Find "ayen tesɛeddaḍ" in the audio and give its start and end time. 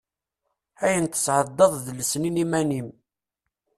0.83-1.73